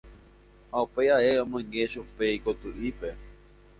Ha 0.71 0.77
upéi 0.85 1.09
ae 1.17 1.31
omoinge 1.43 1.91
chupe 1.91 2.25
ikoty'ípe. 2.37 3.09